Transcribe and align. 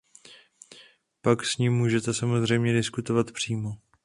Pak 1.21 1.45
s 1.45 1.57
ním 1.57 1.73
můžete 1.77 2.13
samozřejmě 2.13 2.73
diskutovat 2.73 3.31
přímo. 3.31 3.77